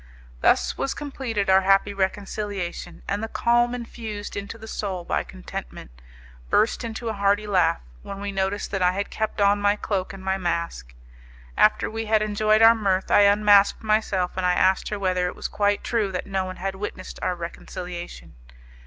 [0.39, 5.91] Thus was completed our happy reconciliation, and the calm infused into the soul by contentment,
[6.49, 10.11] burst into a hearty laugh when we noticed that I had kept on my cloak
[10.11, 10.95] and my mask.
[11.55, 15.35] After we had enjoyed our mirth, I unmasked myself, and I asked her whether it
[15.35, 18.33] was quite true that no one had witnessed our reconciliation.